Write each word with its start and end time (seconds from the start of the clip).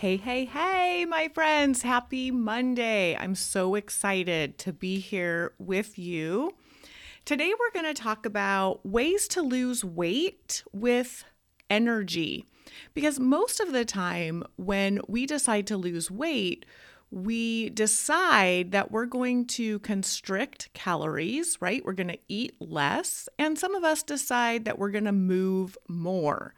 Hey, 0.00 0.16
hey, 0.16 0.46
hey, 0.46 1.04
my 1.04 1.28
friends. 1.28 1.82
Happy 1.82 2.30
Monday. 2.30 3.14
I'm 3.20 3.34
so 3.34 3.74
excited 3.74 4.56
to 4.60 4.72
be 4.72 4.98
here 4.98 5.52
with 5.58 5.98
you. 5.98 6.54
Today, 7.26 7.52
we're 7.60 7.82
going 7.82 7.94
to 7.94 8.02
talk 8.02 8.24
about 8.24 8.86
ways 8.86 9.28
to 9.28 9.42
lose 9.42 9.84
weight 9.84 10.64
with 10.72 11.24
energy. 11.68 12.46
Because 12.94 13.20
most 13.20 13.60
of 13.60 13.72
the 13.72 13.84
time, 13.84 14.42
when 14.56 15.02
we 15.06 15.26
decide 15.26 15.66
to 15.66 15.76
lose 15.76 16.10
weight, 16.10 16.64
we 17.10 17.68
decide 17.68 18.72
that 18.72 18.90
we're 18.90 19.04
going 19.04 19.44
to 19.48 19.80
constrict 19.80 20.72
calories, 20.72 21.58
right? 21.60 21.84
We're 21.84 21.92
going 21.92 22.08
to 22.08 22.18
eat 22.26 22.54
less. 22.58 23.28
And 23.38 23.58
some 23.58 23.74
of 23.74 23.84
us 23.84 24.02
decide 24.02 24.64
that 24.64 24.78
we're 24.78 24.92
going 24.92 25.04
to 25.04 25.12
move 25.12 25.76
more. 25.88 26.54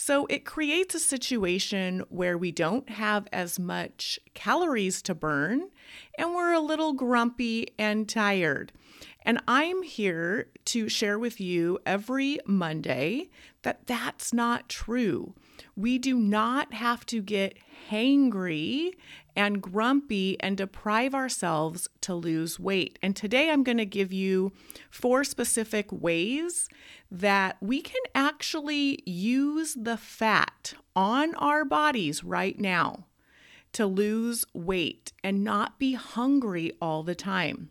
So 0.00 0.26
it 0.26 0.44
creates 0.44 0.94
a 0.94 1.00
situation 1.00 2.04
where 2.08 2.38
we 2.38 2.52
don't 2.52 2.88
have 2.88 3.26
as 3.32 3.58
much 3.58 4.20
calories 4.32 5.02
to 5.02 5.14
burn 5.14 5.70
and 6.16 6.32
we're 6.32 6.52
a 6.52 6.60
little 6.60 6.92
grumpy 6.92 7.66
and 7.80 8.08
tired. 8.08 8.70
And 9.22 9.42
I'm 9.48 9.82
here 9.82 10.50
to 10.66 10.88
share 10.88 11.18
with 11.18 11.40
you 11.40 11.80
every 11.84 12.38
Monday 12.46 13.28
that 13.62 13.88
that's 13.88 14.32
not 14.32 14.68
true. 14.68 15.34
We 15.78 15.96
do 15.96 16.18
not 16.18 16.74
have 16.74 17.06
to 17.06 17.22
get 17.22 17.56
hangry 17.88 18.94
and 19.36 19.62
grumpy 19.62 20.36
and 20.40 20.56
deprive 20.56 21.14
ourselves 21.14 21.86
to 22.00 22.16
lose 22.16 22.58
weight. 22.58 22.98
And 23.00 23.14
today 23.14 23.48
I'm 23.48 23.62
going 23.62 23.78
to 23.78 23.86
give 23.86 24.12
you 24.12 24.50
four 24.90 25.22
specific 25.22 25.86
ways 25.92 26.68
that 27.12 27.58
we 27.60 27.80
can 27.80 28.02
actually 28.12 29.04
use 29.06 29.74
the 29.74 29.96
fat 29.96 30.74
on 30.96 31.36
our 31.36 31.64
bodies 31.64 32.24
right 32.24 32.58
now 32.58 33.06
to 33.74 33.86
lose 33.86 34.44
weight 34.52 35.12
and 35.22 35.44
not 35.44 35.78
be 35.78 35.92
hungry 35.92 36.72
all 36.82 37.04
the 37.04 37.14
time. 37.14 37.70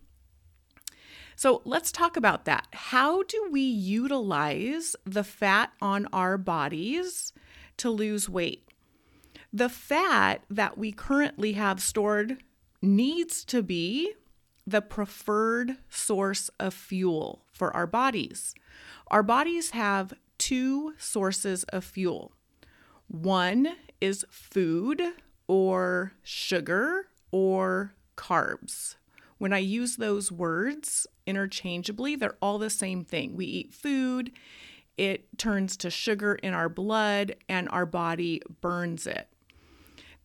So 1.35 1.61
let's 1.65 1.91
talk 1.91 2.15
about 2.15 2.45
that. 2.45 2.67
How 2.71 3.23
do 3.23 3.49
we 3.51 3.63
utilize 3.63 4.95
the 5.03 5.25
fat 5.25 5.73
on 5.81 6.07
our 6.13 6.37
bodies 6.37 7.33
to 7.77 7.89
lose 7.89 8.29
weight? 8.29 8.67
The 9.53 9.69
fat 9.69 10.43
that 10.49 10.77
we 10.77 10.91
currently 10.91 11.53
have 11.53 11.81
stored 11.81 12.43
needs 12.81 13.43
to 13.45 13.63
be 13.63 14.13
the 14.65 14.81
preferred 14.81 15.77
source 15.89 16.49
of 16.59 16.73
fuel 16.73 17.45
for 17.53 17.75
our 17.75 17.87
bodies. 17.87 18.53
Our 19.07 19.23
bodies 19.23 19.71
have 19.71 20.13
two 20.37 20.93
sources 20.97 21.63
of 21.65 21.83
fuel. 21.83 22.33
One 23.07 23.69
is 24.01 24.25
food 24.29 25.01
or 25.47 26.11
sugar 26.21 27.07
or 27.31 27.93
carbs. 28.17 28.95
When 29.37 29.53
I 29.53 29.59
use 29.59 29.95
those 29.95 30.31
words 30.31 31.07
interchangeably, 31.25 32.15
they're 32.15 32.37
all 32.41 32.57
the 32.57 32.69
same 32.69 33.05
thing. 33.05 33.35
We 33.35 33.45
eat 33.45 33.73
food, 33.73 34.31
it 34.97 35.37
turns 35.37 35.77
to 35.77 35.89
sugar 35.89 36.35
in 36.35 36.53
our 36.53 36.69
blood, 36.69 37.35
and 37.47 37.69
our 37.69 37.85
body 37.85 38.41
burns 38.61 39.05
it. 39.07 39.27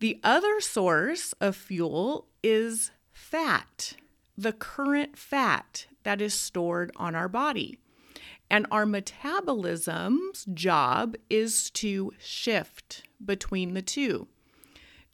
The 0.00 0.18
other 0.24 0.60
source 0.60 1.32
of 1.40 1.54
fuel 1.54 2.26
is 2.42 2.90
fat, 3.12 3.94
the 4.36 4.52
current 4.52 5.16
fat 5.16 5.86
that 6.02 6.20
is 6.20 6.34
stored 6.34 6.90
on 6.96 7.14
our 7.14 7.28
body. 7.28 7.78
And 8.50 8.66
our 8.70 8.84
metabolism's 8.84 10.44
job 10.52 11.16
is 11.30 11.70
to 11.70 12.12
shift 12.18 13.04
between 13.24 13.74
the 13.74 13.82
two. 13.82 14.26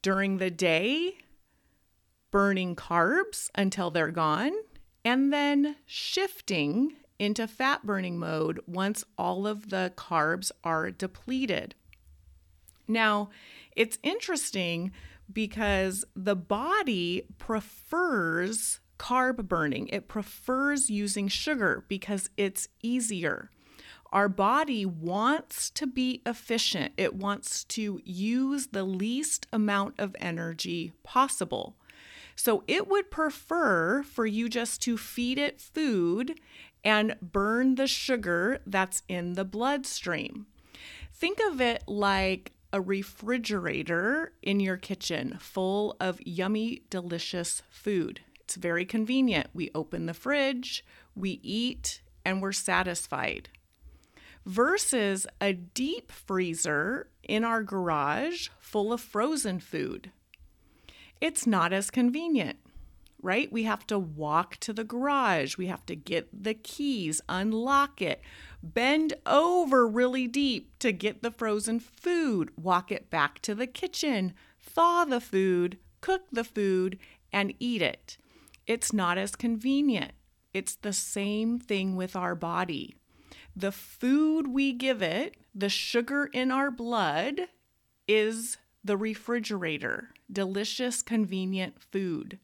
During 0.02 0.38
the 0.38 0.50
day, 0.50 1.18
burning 2.30 2.74
carbs 2.74 3.50
until 3.54 3.90
they're 3.90 4.10
gone, 4.10 4.52
and 5.04 5.32
then 5.32 5.76
shifting 5.86 6.96
into 7.18 7.46
fat 7.46 7.84
burning 7.84 8.18
mode 8.18 8.60
once 8.66 9.04
all 9.16 9.46
of 9.46 9.70
the 9.70 9.92
carbs 9.96 10.50
are 10.62 10.90
depleted. 10.90 11.74
Now, 12.86 13.30
it's 13.76 13.98
interesting 14.02 14.92
because 15.32 16.04
the 16.16 16.36
body 16.36 17.26
prefers 17.38 18.80
carb 18.98 19.46
burning. 19.48 19.88
It 19.88 20.08
prefers 20.08 20.90
using 20.90 21.28
sugar 21.28 21.84
because 21.88 22.30
it's 22.36 22.68
easier. 22.82 23.50
Our 24.10 24.28
body 24.28 24.86
wants 24.86 25.68
to 25.70 25.86
be 25.86 26.22
efficient, 26.24 26.94
it 26.96 27.14
wants 27.14 27.64
to 27.64 28.00
use 28.04 28.68
the 28.68 28.84
least 28.84 29.46
amount 29.52 29.94
of 29.98 30.16
energy 30.18 30.92
possible. 31.02 31.76
So 32.34 32.62
it 32.66 32.88
would 32.88 33.10
prefer 33.10 34.02
for 34.02 34.24
you 34.24 34.48
just 34.48 34.80
to 34.82 34.96
feed 34.96 35.38
it 35.38 35.60
food 35.60 36.40
and 36.84 37.16
burn 37.20 37.74
the 37.74 37.86
sugar 37.86 38.60
that's 38.64 39.02
in 39.08 39.34
the 39.34 39.44
bloodstream. 39.44 40.46
Think 41.12 41.40
of 41.50 41.60
it 41.60 41.82
like 41.86 42.52
a 42.72 42.80
refrigerator 42.80 44.32
in 44.42 44.60
your 44.60 44.76
kitchen 44.76 45.36
full 45.40 45.96
of 46.00 46.20
yummy, 46.24 46.82
delicious 46.90 47.62
food. 47.70 48.20
It's 48.40 48.54
very 48.54 48.84
convenient. 48.84 49.48
We 49.52 49.70
open 49.74 50.06
the 50.06 50.14
fridge, 50.14 50.84
we 51.14 51.40
eat, 51.42 52.02
and 52.24 52.40
we're 52.40 52.52
satisfied. 52.52 53.50
Versus 54.48 55.26
a 55.40 55.52
deep 55.52 56.10
freezer 56.10 57.08
in 57.22 57.44
our 57.44 57.62
garage 57.62 58.48
full 58.58 58.92
of 58.92 59.00
frozen 59.00 59.60
food. 59.60 60.10
It's 61.20 61.46
not 61.46 61.72
as 61.72 61.90
convenient, 61.90 62.58
right? 63.20 63.52
We 63.52 63.64
have 63.64 63.86
to 63.88 63.98
walk 63.98 64.56
to 64.60 64.72
the 64.72 64.84
garage, 64.84 65.58
we 65.58 65.66
have 65.66 65.84
to 65.86 65.94
get 65.94 66.28
the 66.32 66.54
keys, 66.54 67.20
unlock 67.28 68.00
it, 68.00 68.22
bend 68.62 69.14
over 69.26 69.86
really 69.86 70.26
deep 70.26 70.78
to 70.78 70.92
get 70.92 71.22
the 71.22 71.30
frozen 71.30 71.78
food, 71.78 72.50
walk 72.56 72.90
it 72.90 73.10
back 73.10 73.40
to 73.40 73.54
the 73.54 73.66
kitchen, 73.66 74.32
thaw 74.58 75.04
the 75.04 75.20
food, 75.20 75.78
cook 76.00 76.22
the 76.32 76.44
food, 76.44 76.98
and 77.32 77.52
eat 77.58 77.82
it 77.82 78.16
it's 78.68 78.92
not 78.92 79.16
as 79.16 79.34
convenient. 79.34 80.12
It's 80.52 80.76
the 80.76 80.92
same 80.92 81.58
thing 81.58 81.96
with 81.96 82.14
our 82.14 82.34
body. 82.34 82.94
The 83.58 83.72
food 83.72 84.46
we 84.46 84.72
give 84.72 85.02
it, 85.02 85.36
the 85.52 85.68
sugar 85.68 86.26
in 86.26 86.52
our 86.52 86.70
blood, 86.70 87.48
is 88.06 88.56
the 88.84 88.96
refrigerator, 88.96 90.10
delicious, 90.32 91.02
convenient 91.02 91.82
food. 91.82 92.38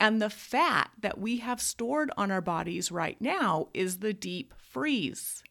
And 0.00 0.22
the 0.22 0.30
fat 0.30 0.92
that 0.98 1.18
we 1.18 1.40
have 1.40 1.60
stored 1.60 2.10
on 2.16 2.30
our 2.30 2.40
bodies 2.40 2.90
right 2.90 3.20
now 3.20 3.68
is 3.74 3.98
the 3.98 4.14
deep 4.14 4.54
freeze. 4.56 5.44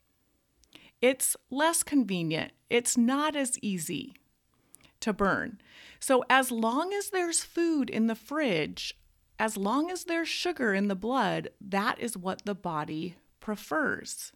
It's 1.03 1.37
less 1.51 1.83
convenient, 1.83 2.51
it's 2.67 2.97
not 2.97 3.35
as 3.35 3.59
easy 3.61 4.15
to 5.01 5.13
burn. 5.13 5.61
So, 5.99 6.23
as 6.31 6.49
long 6.49 6.93
as 6.93 7.11
there's 7.11 7.43
food 7.43 7.91
in 7.91 8.07
the 8.07 8.15
fridge, 8.15 8.95
as 9.37 9.55
long 9.55 9.91
as 9.91 10.05
there's 10.05 10.29
sugar 10.29 10.73
in 10.73 10.87
the 10.87 10.95
blood, 10.95 11.49
that 11.61 11.99
is 11.99 12.17
what 12.17 12.43
the 12.45 12.55
body 12.55 13.17
prefers. 13.39 14.31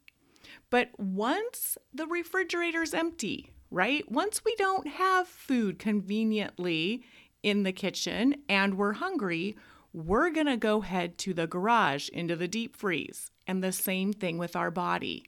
But 0.70 0.90
once 0.98 1.78
the 1.94 2.08
refrigerator's 2.08 2.94
empty, 2.94 3.52
right? 3.70 4.10
Once 4.12 4.44
we 4.46 4.56
don't 4.56 4.88
have 4.88 5.28
food 5.28 5.80
conveniently 5.80 7.04
in 7.42 7.64
the 7.64 7.72
kitchen 7.72 8.36
and 8.48 8.78
we're 8.78 8.94
hungry, 8.94 9.56
we're 9.94 10.30
going 10.32 10.48
to 10.48 10.58
go 10.58 10.82
head 10.82 11.18
to 11.20 11.34
the 11.34 11.48
garage 11.48 12.10
into 12.10 12.36
the 12.36 12.48
deep 12.48 12.76
freeze. 12.76 13.32
And 13.46 13.64
the 13.64 13.72
same 13.72 14.14
thing 14.14 14.38
with 14.38 14.56
our 14.56 14.72
body. 14.72 15.26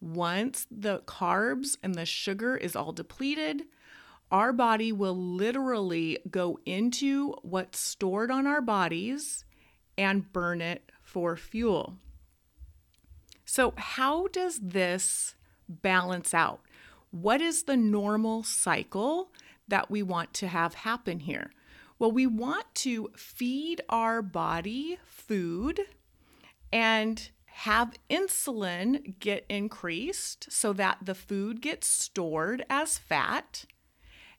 Once 0.00 0.66
the 0.70 1.00
carbs 1.00 1.76
and 1.82 1.94
the 1.94 2.06
sugar 2.06 2.56
is 2.56 2.76
all 2.76 2.92
depleted, 2.92 3.62
our 4.30 4.52
body 4.52 4.92
will 4.92 5.16
literally 5.16 6.18
go 6.30 6.58
into 6.64 7.34
what's 7.42 7.80
stored 7.80 8.30
on 8.30 8.46
our 8.46 8.60
bodies 8.60 9.44
and 9.98 10.32
burn 10.32 10.60
it 10.60 10.90
for 11.02 11.36
fuel. 11.36 11.96
So, 13.52 13.74
how 13.76 14.28
does 14.28 14.60
this 14.62 15.34
balance 15.68 16.32
out? 16.32 16.60
What 17.10 17.40
is 17.40 17.64
the 17.64 17.76
normal 17.76 18.44
cycle 18.44 19.32
that 19.66 19.90
we 19.90 20.04
want 20.04 20.32
to 20.34 20.46
have 20.46 20.74
happen 20.74 21.18
here? 21.18 21.50
Well, 21.98 22.12
we 22.12 22.28
want 22.28 22.72
to 22.76 23.10
feed 23.16 23.80
our 23.88 24.22
body 24.22 25.00
food 25.04 25.80
and 26.72 27.28
have 27.46 27.94
insulin 28.08 29.18
get 29.18 29.46
increased 29.48 30.52
so 30.52 30.72
that 30.74 30.98
the 31.02 31.16
food 31.16 31.60
gets 31.60 31.88
stored 31.88 32.64
as 32.70 32.98
fat. 32.98 33.64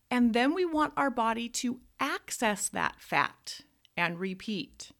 And 0.09 0.33
then 0.33 0.53
we 0.53 0.63
want 0.63 0.93
our 0.95 1.09
body 1.09 1.49
to 1.49 1.81
access 1.99 2.69
that 2.69 3.01
fat 3.01 3.59
and 3.97 4.21
repeat. 4.21 4.93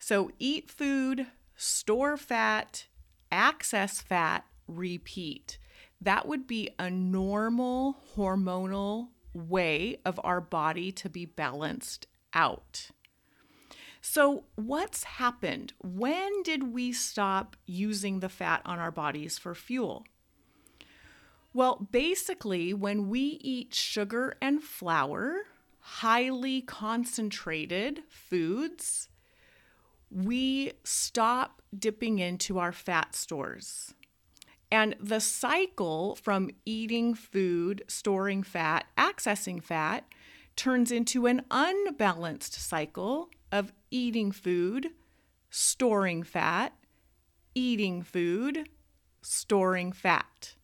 So 0.00 0.32
eat 0.40 0.68
food, 0.68 1.28
store 1.54 2.16
fat, 2.16 2.86
access 3.30 4.00
fat, 4.00 4.44
repeat. 4.66 5.58
That 6.00 6.26
would 6.26 6.46
be 6.46 6.70
a 6.78 6.90
normal 6.90 7.98
hormonal 8.16 9.08
way 9.32 9.98
of 10.04 10.20
our 10.24 10.40
body 10.40 10.92
to 10.92 11.08
be 11.08 11.24
balanced 11.24 12.06
out. 12.34 12.90
So, 14.00 14.44
what's 14.54 15.04
happened? 15.04 15.72
When 15.82 16.42
did 16.42 16.72
we 16.72 16.92
stop 16.92 17.56
using 17.66 18.20
the 18.20 18.28
fat 18.28 18.62
on 18.64 18.78
our 18.78 18.92
bodies 18.92 19.36
for 19.38 19.54
fuel? 19.54 20.04
Well, 21.52 21.88
basically, 21.90 22.72
when 22.72 23.08
we 23.08 23.20
eat 23.20 23.74
sugar 23.74 24.34
and 24.40 24.62
flour, 24.62 25.46
highly 25.80 26.60
concentrated 26.60 28.02
foods, 28.08 29.08
we 30.16 30.72
stop 30.82 31.60
dipping 31.78 32.18
into 32.18 32.58
our 32.58 32.72
fat 32.72 33.14
stores. 33.14 33.94
And 34.72 34.96
the 34.98 35.20
cycle 35.20 36.16
from 36.16 36.50
eating 36.64 37.14
food, 37.14 37.84
storing 37.86 38.42
fat, 38.42 38.86
accessing 38.96 39.62
fat 39.62 40.04
turns 40.56 40.90
into 40.90 41.26
an 41.26 41.42
unbalanced 41.50 42.54
cycle 42.54 43.28
of 43.52 43.74
eating 43.90 44.32
food, 44.32 44.88
storing 45.50 46.22
fat, 46.22 46.72
eating 47.54 48.00
food, 48.02 48.70
storing 49.20 49.92
fat. 49.92 50.54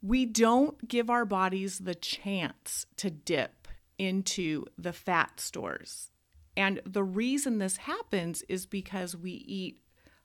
We 0.00 0.26
don't 0.26 0.86
give 0.86 1.10
our 1.10 1.24
bodies 1.24 1.80
the 1.80 1.96
chance 1.96 2.86
to 2.98 3.10
dip 3.10 3.66
into 3.98 4.64
the 4.78 4.92
fat 4.92 5.40
stores. 5.40 6.12
And 6.58 6.80
the 6.84 7.04
reason 7.04 7.58
this 7.58 7.76
happens 7.76 8.42
is 8.48 8.66
because 8.66 9.16
we 9.16 9.30
eat 9.30 9.78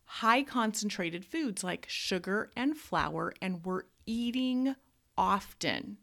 high 0.06 0.42
concentrated 0.42 1.24
foods 1.24 1.64
like 1.64 1.86
sugar 1.88 2.50
and 2.58 2.76
flour, 2.76 3.36
and 3.40 3.64
we're 3.64 3.84
eating 4.08 4.76
often. 5.16 5.98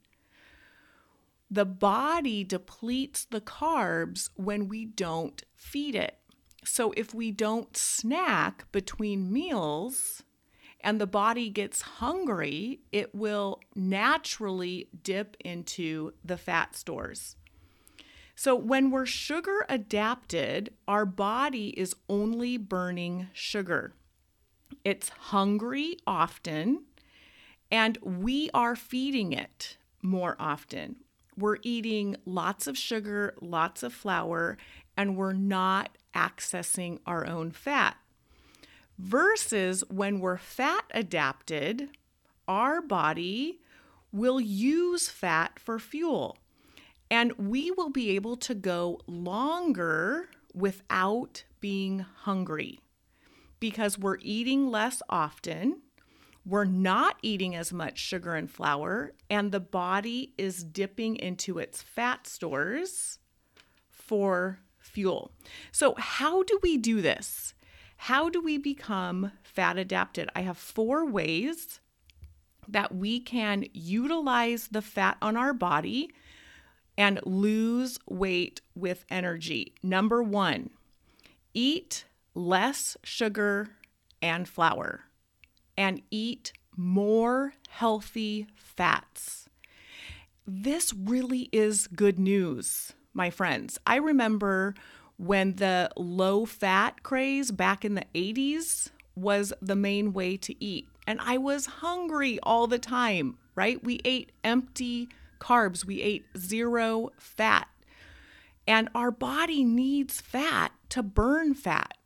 The 1.50 1.64
body 1.64 2.44
depletes 2.44 3.24
the 3.24 3.40
carbs 3.40 4.30
when 4.36 4.68
we 4.68 4.84
don't 4.84 5.42
feed 5.56 5.96
it. 5.96 6.16
So, 6.64 6.92
if 6.96 7.12
we 7.12 7.32
don't 7.32 7.76
snack 7.76 8.70
between 8.70 9.32
meals 9.32 10.22
and 10.80 11.00
the 11.00 11.08
body 11.08 11.50
gets 11.50 11.82
hungry, 11.82 12.82
it 12.92 13.12
will 13.12 13.58
naturally 13.74 14.90
dip 15.02 15.36
into 15.40 16.12
the 16.24 16.36
fat 16.36 16.76
stores. 16.76 17.34
So, 18.42 18.56
when 18.56 18.90
we're 18.90 19.04
sugar 19.04 19.66
adapted, 19.68 20.72
our 20.88 21.04
body 21.04 21.78
is 21.78 21.94
only 22.08 22.56
burning 22.56 23.28
sugar. 23.34 23.92
It's 24.82 25.10
hungry 25.10 25.98
often, 26.06 26.86
and 27.70 27.98
we 28.00 28.48
are 28.54 28.76
feeding 28.76 29.34
it 29.34 29.76
more 30.00 30.36
often. 30.38 30.96
We're 31.36 31.58
eating 31.62 32.16
lots 32.24 32.66
of 32.66 32.78
sugar, 32.78 33.34
lots 33.42 33.82
of 33.82 33.92
flour, 33.92 34.56
and 34.96 35.18
we're 35.18 35.34
not 35.34 35.98
accessing 36.14 37.00
our 37.04 37.26
own 37.26 37.50
fat. 37.50 37.98
Versus 38.98 39.84
when 39.90 40.18
we're 40.18 40.38
fat 40.38 40.84
adapted, 40.92 41.90
our 42.48 42.80
body 42.80 43.60
will 44.12 44.40
use 44.40 45.10
fat 45.10 45.58
for 45.58 45.78
fuel. 45.78 46.38
And 47.10 47.32
we 47.32 47.70
will 47.72 47.90
be 47.90 48.10
able 48.10 48.36
to 48.38 48.54
go 48.54 49.00
longer 49.06 50.28
without 50.54 51.44
being 51.60 52.00
hungry 52.00 52.80
because 53.58 53.98
we're 53.98 54.18
eating 54.22 54.70
less 54.70 55.02
often. 55.08 55.82
We're 56.46 56.64
not 56.64 57.16
eating 57.22 57.54
as 57.54 57.72
much 57.72 57.98
sugar 57.98 58.34
and 58.34 58.50
flour, 58.50 59.12
and 59.28 59.52
the 59.52 59.60
body 59.60 60.32
is 60.38 60.64
dipping 60.64 61.16
into 61.16 61.58
its 61.58 61.82
fat 61.82 62.26
stores 62.26 63.18
for 63.90 64.60
fuel. 64.78 65.32
So, 65.70 65.94
how 65.98 66.42
do 66.44 66.58
we 66.62 66.78
do 66.78 67.02
this? 67.02 67.54
How 67.96 68.30
do 68.30 68.40
we 68.40 68.56
become 68.56 69.32
fat 69.42 69.76
adapted? 69.76 70.30
I 70.34 70.40
have 70.40 70.56
four 70.56 71.06
ways 71.06 71.80
that 72.66 72.94
we 72.94 73.20
can 73.20 73.66
utilize 73.74 74.68
the 74.68 74.80
fat 74.80 75.18
on 75.20 75.36
our 75.36 75.52
body 75.52 76.10
and 77.00 77.18
lose 77.24 77.98
weight 78.06 78.60
with 78.74 79.06
energy. 79.08 79.72
Number 79.82 80.22
one, 80.22 80.68
eat 81.54 82.04
less 82.34 82.94
sugar 83.02 83.68
and 84.20 84.46
flour 84.46 85.04
and 85.78 86.02
eat 86.10 86.52
more 86.76 87.54
healthy 87.70 88.48
fats. 88.54 89.48
This 90.46 90.92
really 90.92 91.48
is 91.52 91.86
good 91.86 92.18
news, 92.18 92.92
my 93.14 93.30
friends. 93.30 93.78
I 93.86 93.96
remember 93.96 94.74
when 95.16 95.56
the 95.56 95.90
low 95.96 96.44
fat 96.44 97.02
craze 97.02 97.50
back 97.50 97.82
in 97.82 97.94
the 97.94 98.04
80s 98.14 98.90
was 99.16 99.54
the 99.62 99.76
main 99.76 100.12
way 100.12 100.36
to 100.36 100.62
eat. 100.62 100.86
And 101.06 101.18
I 101.22 101.38
was 101.38 101.64
hungry 101.64 102.38
all 102.42 102.66
the 102.66 102.78
time, 102.78 103.38
right? 103.54 103.82
We 103.82 104.00
ate 104.04 104.32
empty 104.44 105.08
carbs, 105.40 105.84
we 105.84 106.00
ate 106.02 106.26
zero 106.38 107.10
fat. 107.18 107.68
And 108.66 108.88
our 108.94 109.10
body 109.10 109.64
needs 109.64 110.20
fat 110.20 110.72
to 110.90 111.02
burn 111.02 111.54
fat. 111.54 111.96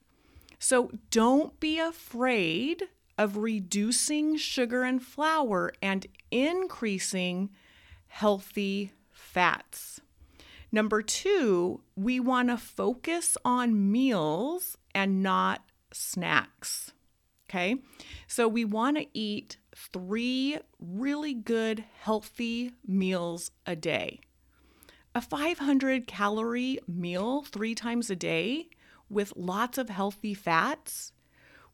So 0.59 0.91
don't 1.11 1.61
be 1.61 1.79
afraid 1.79 2.85
of 3.19 3.37
reducing 3.37 4.37
sugar 4.37 4.83
and 4.83 5.03
flour 5.03 5.73
and 5.83 6.07
increasing 6.31 7.51
healthy 8.07 8.93
fats. 9.11 10.01
Number 10.73 11.03
two, 11.03 11.83
we 11.95 12.19
want 12.19 12.49
to 12.49 12.57
focus 12.57 13.37
on 13.45 13.93
meals 13.93 14.79
and 14.95 15.23
not 15.23 15.63
snacks. 15.93 16.94
Okay, 17.49 17.77
so 18.27 18.49
we 18.49 18.65
want 18.65 18.97
to 18.97 19.07
eat 19.13 19.59
three 19.77 20.59
really 20.81 21.35
good, 21.35 21.85
healthy 22.01 22.73
meals 22.87 23.51
a 23.67 23.77
day. 23.77 24.21
A 25.15 25.21
500 25.21 26.07
calorie 26.07 26.79
meal 26.89 27.43
three 27.43 27.75
times 27.75 28.11
a 28.11 28.17
day 28.17 28.69
with 29.09 29.33
lots 29.37 29.79
of 29.79 29.89
healthy 29.89 30.35
fats 30.35 31.13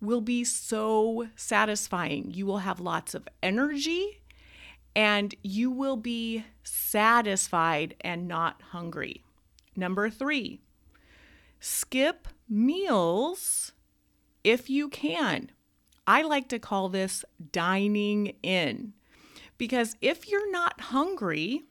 will 0.00 0.20
be 0.20 0.44
so 0.44 1.28
satisfying. 1.36 2.30
You 2.30 2.46
will 2.46 2.58
have 2.58 2.80
lots 2.80 3.14
of 3.14 3.28
energy 3.42 4.20
and 4.94 5.34
you 5.42 5.70
will 5.70 5.96
be 5.96 6.44
satisfied 6.62 7.94
and 8.00 8.26
not 8.26 8.60
hungry. 8.70 9.22
Number 9.76 10.10
three, 10.10 10.60
skip 11.60 12.28
meals 12.48 13.72
if 14.42 14.68
you 14.68 14.88
can. 14.88 15.50
I 16.06 16.22
like 16.22 16.48
to 16.48 16.58
call 16.58 16.88
this 16.88 17.24
dining 17.52 18.34
in 18.42 18.94
because 19.58 19.96
if 20.00 20.28
you're 20.28 20.50
not 20.50 20.80
hungry 20.80 21.64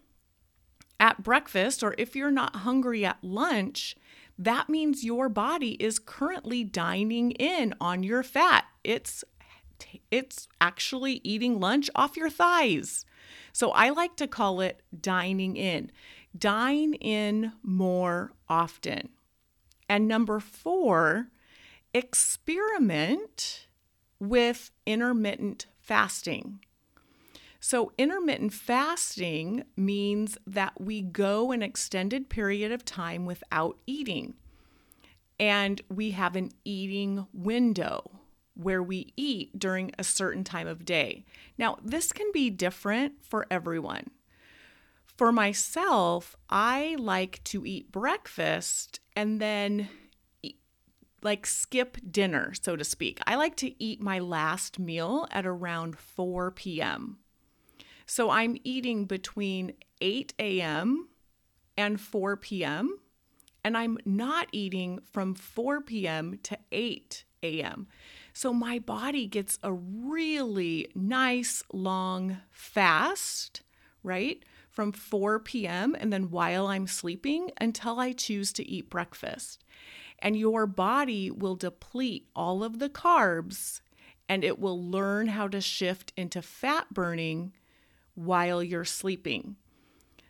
at 1.00 1.24
breakfast 1.24 1.83
or 1.83 1.95
if 1.98 2.15
you're 2.15 2.31
not 2.31 2.57
hungry 2.57 3.05
at 3.05 3.24
lunch, 3.24 3.95
that 4.38 4.69
means 4.69 5.03
your 5.03 5.27
body 5.29 5.71
is 5.83 6.00
currently 6.00 6.63
dining 6.63 7.31
in 7.31 7.74
on 7.81 8.03
your 8.03 8.24
fat. 8.24 8.65
It's 8.83 9.24
it's 10.12 10.48
actually 10.59 11.21
eating 11.24 11.59
lunch 11.59 11.89
off 11.95 12.17
your 12.17 12.29
thighs. 12.29 13.05
So 13.53 13.71
I 13.71 13.89
like 13.89 14.15
to 14.17 14.27
call 14.27 14.62
it 14.62 14.81
dining 15.00 15.55
in. 15.55 15.91
Dine 16.38 16.93
in 16.95 17.53
more 17.63 18.33
often. 18.48 19.09
And 19.88 20.07
number 20.07 20.39
4, 20.39 21.29
experiment 21.93 23.67
with 24.19 24.71
intermittent 24.85 25.67
fasting. 25.79 26.59
So, 27.59 27.91
intermittent 27.97 28.53
fasting 28.53 29.63
means 29.75 30.38
that 30.47 30.79
we 30.79 31.01
go 31.01 31.51
an 31.51 31.61
extended 31.61 32.29
period 32.29 32.71
of 32.71 32.85
time 32.85 33.25
without 33.25 33.77
eating. 33.85 34.35
And 35.39 35.81
we 35.89 36.11
have 36.11 36.35
an 36.35 36.51
eating 36.63 37.27
window 37.33 38.19
where 38.53 38.83
we 38.83 39.13
eat 39.15 39.57
during 39.57 39.91
a 39.97 40.03
certain 40.03 40.43
time 40.43 40.67
of 40.67 40.85
day. 40.85 41.25
Now, 41.57 41.77
this 41.83 42.11
can 42.11 42.29
be 42.33 42.49
different 42.49 43.23
for 43.23 43.45
everyone. 43.49 44.11
For 45.05 45.31
myself, 45.31 46.35
I 46.49 46.95
like 46.97 47.43
to 47.45 47.65
eat 47.65 47.91
breakfast 47.91 48.99
and 49.15 49.41
then 49.41 49.89
like 51.23 51.45
skip 51.45 51.97
dinner, 52.09 52.53
so 52.59 52.75
to 52.75 52.83
speak. 52.83 53.19
I 53.25 53.35
like 53.35 53.55
to 53.57 53.83
eat 53.83 54.01
my 54.01 54.19
last 54.19 54.79
meal 54.79 55.27
at 55.31 55.45
around 55.45 55.97
4 55.97 56.51
p.m. 56.51 57.17
So 58.05 58.29
I'm 58.29 58.57
eating 58.63 59.05
between 59.05 59.73
8 60.01 60.33
a.m. 60.39 61.09
and 61.77 61.99
4 61.99 62.38
p.m. 62.38 62.97
And 63.63 63.77
I'm 63.77 63.97
not 64.05 64.47
eating 64.51 64.99
from 65.11 65.35
4 65.35 65.81
p.m. 65.81 66.39
to 66.43 66.57
8 66.71 67.23
a.m. 67.43 67.88
So 68.33 68.53
my 68.53 68.79
body 68.79 69.27
gets 69.27 69.59
a 69.63 69.73
really 69.73 70.89
nice 70.95 71.61
long 71.73 72.38
fast, 72.51 73.61
right? 74.01 74.43
From 74.69 74.91
4 74.91 75.39
p.m. 75.39 75.95
and 75.99 76.11
then 76.13 76.29
while 76.29 76.67
I'm 76.67 76.88
sleeping 76.88 77.51
until 77.59 77.99
I 77.99 78.13
choose 78.13 78.53
to 78.53 78.67
eat 78.67 78.89
breakfast 78.89 79.63
and 80.21 80.38
your 80.38 80.65
body 80.65 81.31
will 81.31 81.55
deplete 81.55 82.27
all 82.35 82.63
of 82.63 82.79
the 82.79 82.89
carbs 82.89 83.81
and 84.27 84.43
it 84.43 84.59
will 84.59 84.81
learn 84.81 85.27
how 85.27 85.47
to 85.47 85.59
shift 85.59 86.13
into 86.15 86.41
fat 86.41 86.93
burning 86.93 87.51
while 88.13 88.63
you're 88.63 88.85
sleeping. 88.85 89.55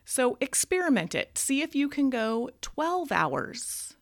So 0.04 0.38
experiment 0.40 1.14
it. 1.14 1.36
See 1.36 1.62
if 1.62 1.74
you 1.74 1.88
can 1.88 2.08
go 2.10 2.50
12 2.62 3.12
hours 3.12 3.94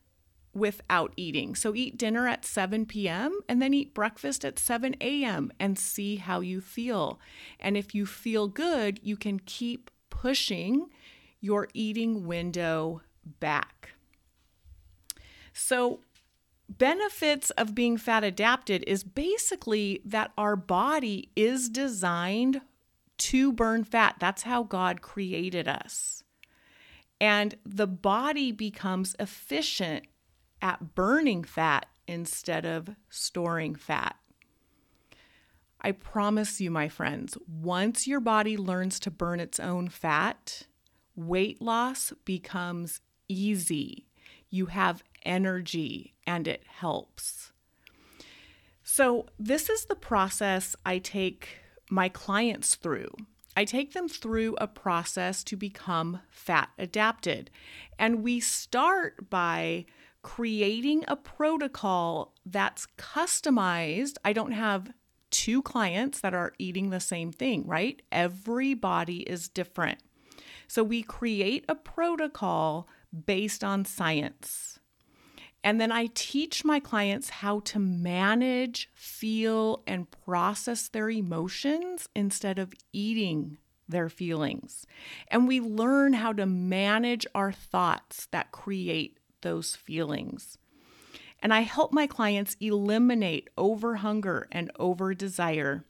without 0.55 1.13
eating. 1.17 1.55
So 1.55 1.75
eat 1.75 1.99
dinner 1.99 2.27
at 2.27 2.45
7 2.45 2.87
p.m. 2.87 3.41
and 3.49 3.61
then 3.61 3.75
eat 3.75 3.95
breakfast 3.95 4.45
at 4.45 4.59
7 4.59 4.97
a.m. 5.01 5.53
and 5.59 5.79
see 5.79 6.17
how 6.17 6.41
you 6.41 6.61
feel. 6.61 7.21
And 7.61 7.77
if 7.77 7.95
you 7.95 8.07
feel 8.07 8.49
good, 8.49 9.01
you 9.03 9.17
can 9.17 9.41
keep 9.41 9.91
pushing 10.11 10.89
your 11.41 11.69
eating 11.75 12.27
window 12.27 13.03
back. 13.41 13.91
So, 15.59 16.01
benefits 16.69 17.51
of 17.51 17.75
being 17.75 17.97
fat 17.97 18.23
adapted 18.23 18.85
is 18.87 19.03
basically 19.03 20.01
that 20.05 20.31
our 20.39 20.55
body 20.55 21.31
is 21.35 21.69
designed 21.69 22.61
to 23.19 23.53
burn 23.53 23.83
fat. 23.83 24.17
That's 24.21 24.43
how 24.43 24.63
God 24.63 25.03
created 25.03 25.67
us. 25.67 26.23
And 27.21 27.57
the 27.67 27.89
body 27.89 28.53
becomes 28.53 29.17
efficient 29.19 30.07
at 30.63 30.95
burning 30.95 31.43
fat 31.43 31.87
instead 32.07 32.65
of 32.65 32.91
storing 33.11 33.75
fat. 33.75 34.15
I 35.81 35.91
promise 35.91 36.61
you, 36.61 36.71
my 36.71 36.89
friends, 36.89 37.37
once 37.49 38.07
your 38.07 38.21
body 38.21 38.57
learns 38.57 39.01
to 39.01 39.11
burn 39.11 39.41
its 39.41 39.59
own 39.59 39.89
fat, 39.89 40.67
weight 41.17 41.61
loss 41.61 42.13
becomes 42.25 43.01
easy. 43.29 44.07
You 44.51 44.67
have 44.67 45.03
energy 45.25 46.15
and 46.27 46.47
it 46.47 46.63
helps. 46.67 47.53
So, 48.83 49.27
this 49.39 49.69
is 49.69 49.85
the 49.85 49.95
process 49.95 50.75
I 50.85 50.99
take 50.99 51.61
my 51.91 52.09
clients 52.09 52.75
through. 52.75 53.11
I 53.57 53.65
take 53.65 53.93
them 53.93 54.09
through 54.09 54.57
a 54.61 54.67
process 54.67 55.43
to 55.45 55.57
become 55.57 56.21
fat 56.31 56.71
adapted. 56.79 57.51
And 57.99 58.23
we 58.23 58.41
start 58.41 59.29
by 59.31 59.87
creating 60.23 61.05
a 61.09 61.17
protocol 61.17 62.35
that's 62.47 62.87
customized. 62.97 64.17
I 64.25 64.33
don't 64.33 64.53
have 64.53 64.93
two 65.31 65.63
clients 65.63 66.21
that 66.21 66.35
are 66.35 66.53
eating 66.59 66.91
the 66.91 67.01
same 67.01 67.33
thing, 67.33 67.67
right? 67.67 68.01
Everybody 68.13 69.19
is 69.21 69.49
different. 69.49 70.01
So 70.67 70.85
we 70.85 71.03
create 71.03 71.65
a 71.69 71.75
protocol 71.75 72.89
based 73.27 73.65
on 73.65 73.85
science. 73.85 74.79
And 75.65 75.81
then 75.81 75.91
I 75.91 76.09
teach 76.15 76.65
my 76.65 76.81
clients 76.81 77.31
how 77.31 77.61
to 77.61 77.79
manage, 77.79 78.89
feel, 78.95 79.83
and 79.87 80.11
process 80.11 80.89
their 80.89 81.11
emotions 81.11 82.09
instead 82.15 82.59
of 82.59 82.75
eating 82.93 83.59
their 83.89 84.09
feelings. 84.09 84.87
And 85.29 85.49
we 85.49 85.61
learn 85.61 86.13
how 86.13 86.33
to 86.35 86.47
manage 86.47 87.27
our 87.35 87.51
thoughts 87.51 88.27
that 88.31 88.53
create 88.53 89.19
those 89.41 89.75
feelings. 89.75 90.59
And 91.41 91.55
I 91.55 91.61
help 91.61 91.93
my 91.93 92.07
clients 92.07 92.57
eliminate 92.61 93.49
over 93.57 93.97
hunger 93.97 94.49
and 94.53 94.71
over 94.79 95.15
desire. 95.15 95.85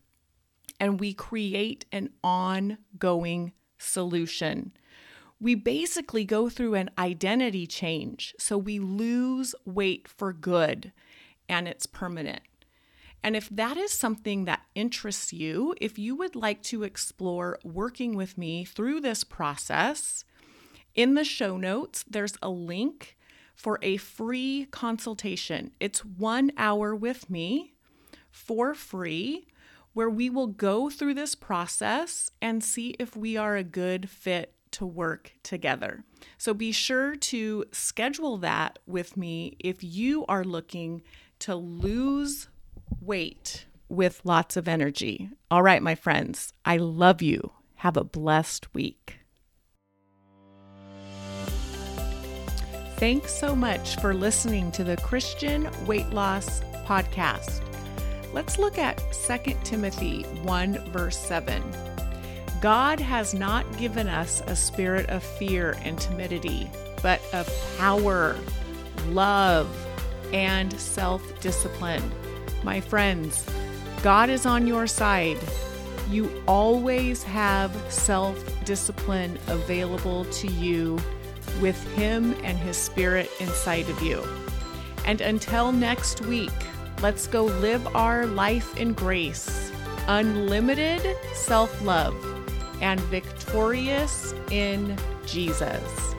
And 0.78 1.00
we 1.00 1.12
create 1.12 1.86
an 1.90 2.10
ongoing 2.22 3.52
solution 3.78 4.72
we 5.40 5.54
basically 5.54 6.24
go 6.24 6.48
through 6.48 6.74
an 6.74 6.90
identity 6.98 7.66
change. 7.66 8.34
So 8.38 8.58
we 8.58 8.78
lose 8.78 9.54
weight 9.64 10.08
for 10.08 10.32
good 10.32 10.92
and 11.48 11.68
it's 11.68 11.86
permanent. 11.86 12.42
And 13.22 13.34
if 13.34 13.48
that 13.48 13.76
is 13.76 13.92
something 13.92 14.44
that 14.44 14.62
interests 14.74 15.32
you, 15.32 15.74
if 15.80 15.98
you 15.98 16.14
would 16.16 16.36
like 16.36 16.62
to 16.64 16.84
explore 16.84 17.58
working 17.64 18.16
with 18.16 18.38
me 18.38 18.64
through 18.64 19.00
this 19.00 19.24
process, 19.24 20.24
in 20.94 21.14
the 21.14 21.24
show 21.24 21.56
notes, 21.56 22.04
there's 22.08 22.36
a 22.42 22.48
link 22.48 23.16
for 23.54 23.78
a 23.82 23.96
free 23.96 24.66
consultation. 24.70 25.72
It's 25.80 26.04
one 26.04 26.52
hour 26.56 26.94
with 26.94 27.28
me 27.28 27.74
for 28.30 28.74
free, 28.74 29.46
where 29.94 30.10
we 30.10 30.30
will 30.30 30.46
go 30.46 30.90
through 30.90 31.14
this 31.14 31.34
process 31.34 32.30
and 32.40 32.62
see 32.62 32.94
if 33.00 33.16
we 33.16 33.36
are 33.36 33.56
a 33.56 33.64
good 33.64 34.08
fit 34.08 34.54
to 34.72 34.86
work 34.86 35.32
together. 35.42 36.04
So 36.36 36.54
be 36.54 36.72
sure 36.72 37.16
to 37.16 37.64
schedule 37.72 38.38
that 38.38 38.78
with 38.86 39.16
me 39.16 39.56
if 39.58 39.82
you 39.82 40.24
are 40.26 40.44
looking 40.44 41.02
to 41.40 41.54
lose 41.54 42.48
weight 43.00 43.66
with 43.88 44.20
lots 44.24 44.56
of 44.56 44.68
energy. 44.68 45.30
All 45.50 45.62
right, 45.62 45.82
my 45.82 45.94
friends, 45.94 46.52
I 46.64 46.76
love 46.76 47.22
you. 47.22 47.52
Have 47.76 47.96
a 47.96 48.04
blessed 48.04 48.74
week. 48.74 49.20
Thanks 52.96 53.32
so 53.32 53.54
much 53.54 53.94
for 54.00 54.12
listening 54.12 54.72
to 54.72 54.82
the 54.82 54.96
Christian 54.96 55.68
Weight 55.86 56.10
Loss 56.10 56.62
Podcast. 56.84 57.62
Let's 58.32 58.58
look 58.58 58.76
at 58.76 59.00
2 59.12 59.54
Timothy 59.62 60.22
1, 60.22 60.90
verse 60.90 61.16
7. 61.16 61.62
God 62.60 62.98
has 62.98 63.34
not 63.34 63.64
given 63.78 64.08
us 64.08 64.42
a 64.48 64.56
spirit 64.56 65.08
of 65.10 65.22
fear 65.22 65.76
and 65.82 65.96
timidity, 65.96 66.68
but 67.02 67.20
of 67.32 67.48
power, 67.78 68.36
love, 69.10 69.68
and 70.32 70.72
self 70.72 71.40
discipline. 71.40 72.02
My 72.64 72.80
friends, 72.80 73.46
God 74.02 74.28
is 74.28 74.44
on 74.44 74.66
your 74.66 74.88
side. 74.88 75.38
You 76.10 76.30
always 76.48 77.22
have 77.22 77.72
self 77.92 78.42
discipline 78.64 79.38
available 79.46 80.24
to 80.24 80.48
you 80.48 80.98
with 81.60 81.80
Him 81.94 82.34
and 82.42 82.58
His 82.58 82.76
Spirit 82.76 83.30
inside 83.38 83.88
of 83.88 84.02
you. 84.02 84.24
And 85.04 85.20
until 85.20 85.70
next 85.70 86.22
week, 86.22 86.50
let's 87.02 87.28
go 87.28 87.44
live 87.44 87.86
our 87.94 88.26
life 88.26 88.76
in 88.76 88.94
grace, 88.94 89.70
unlimited 90.08 91.16
self 91.34 91.80
love 91.82 92.27
and 92.80 93.00
victorious 93.02 94.34
in 94.50 94.96
Jesus. 95.26 96.14